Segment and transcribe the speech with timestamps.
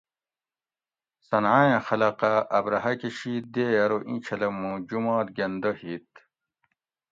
[1.29, 6.09] صنعائیں خلقہ ابرھہ کہ شِید دیئے ارو اینچھلہ مُو جمات گۤندہ ہِیت